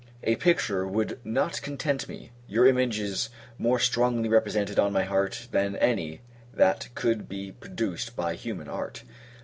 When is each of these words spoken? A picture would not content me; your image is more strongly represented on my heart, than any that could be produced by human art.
A 0.23 0.35
picture 0.37 0.87
would 0.87 1.19
not 1.23 1.61
content 1.61 2.09
me; 2.09 2.31
your 2.47 2.65
image 2.65 2.99
is 2.99 3.29
more 3.59 3.77
strongly 3.77 4.27
represented 4.27 4.79
on 4.79 4.91
my 4.91 5.03
heart, 5.03 5.47
than 5.51 5.75
any 5.75 6.21
that 6.55 6.89
could 6.95 7.29
be 7.29 7.51
produced 7.51 8.15
by 8.15 8.33
human 8.33 8.67
art. 8.67 9.03